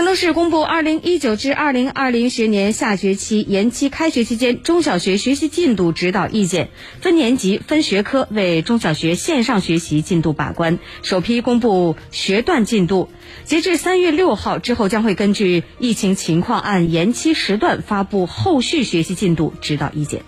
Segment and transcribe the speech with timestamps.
[0.00, 6.70] 郑州市公布二零一九至二零二零学年下学期延期开学期间中小学学习进度指导意见，
[7.02, 13.10] 分年级、分学科为中小学线上学习进度把关，首批公布学段进度。
[13.44, 20.22] 截至三月六号之后，将会根据疫情情况按延期时段发布后续学习进度指导意见。